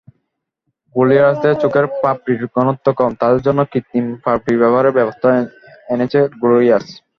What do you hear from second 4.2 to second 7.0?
পাপড়ি ব্যবহারের ব্যবস্থা এনেছে গ্লোরিয়াস।